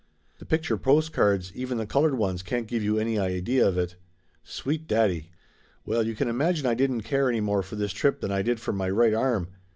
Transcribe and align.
The 0.39 0.47
picture 0.47 0.77
postcards, 0.77 1.51
even 1.53 1.77
the 1.77 1.85
colored 1.85 2.17
ones, 2.17 2.41
can't 2.41 2.65
give 2.65 2.81
you 2.81 2.97
any 2.97 3.19
idea 3.19 3.67
of 3.67 3.77
it. 3.77 3.97
Sweet 4.43 4.87
daddy! 4.87 5.29
Well, 5.85 6.01
you 6.07 6.15
can 6.15 6.27
imagine 6.27 6.65
I 6.65 6.73
didn't 6.73 7.01
care 7.01 7.29
any 7.29 7.39
more 7.39 7.61
for 7.61 7.75
this 7.75 7.93
trip 7.93 8.19
than 8.19 8.31
I 8.31 8.41
did 8.41 8.59
for 8.59 8.73
my 8.73 8.89
right 8.89 9.13
arm! 9.13 9.49